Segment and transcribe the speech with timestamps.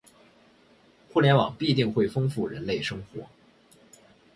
[1.11, 3.27] 互联网必定会丰富人类生活